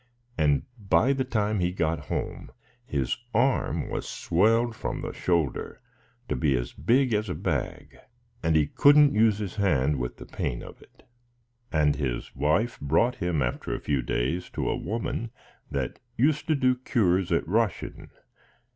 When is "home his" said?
2.07-3.17